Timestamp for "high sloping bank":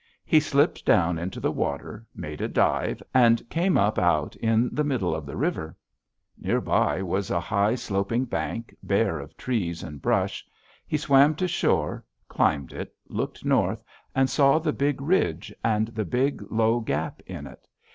7.39-8.75